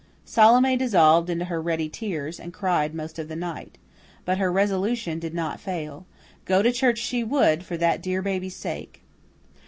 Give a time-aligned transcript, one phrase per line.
[0.25, 3.77] Salome dissolved into her ready tears, and cried most of the night.
[4.25, 6.07] But her resolution did not fail.
[6.45, 9.03] Go to church she would, for that dear baby's sake.